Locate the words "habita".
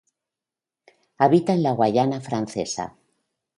1.19-1.53